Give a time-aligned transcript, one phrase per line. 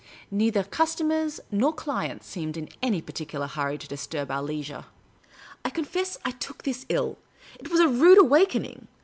[0.31, 4.85] Neither cnstomers nor clients seemed in any particular hurry to disturb our leisure.
[5.63, 7.19] I confess I took this ill.
[7.59, 8.87] It was a rude awakening.